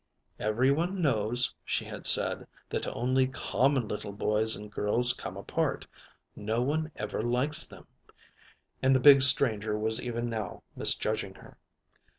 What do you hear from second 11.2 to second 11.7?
her.